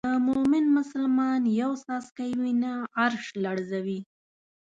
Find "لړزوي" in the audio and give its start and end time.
3.43-3.99